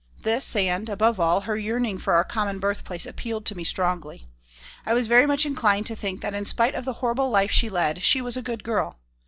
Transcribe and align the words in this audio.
This 0.23 0.55
and, 0.55 0.89
above 0.89 1.19
all, 1.19 1.41
her 1.41 1.55
yearning 1.55 1.99
for 1.99 2.15
our 2.15 2.23
common 2.23 2.57
birthplace 2.57 3.05
appealed 3.05 3.45
to 3.45 3.53
me 3.55 3.63
strongly. 3.63 4.25
I 4.83 4.95
was 4.95 5.05
very 5.05 5.27
much 5.27 5.45
inclined 5.45 5.85
to 5.85 5.95
think 5.95 6.21
that 6.21 6.33
in 6.33 6.47
spite 6.47 6.73
of 6.73 6.85
the 6.85 6.93
horrible 7.05 7.29
life 7.29 7.51
she 7.51 7.69
led 7.69 8.01
she 8.01 8.19
was 8.19 8.35
a 8.35 8.41
good 8.41 8.63
girl. 8.63 8.97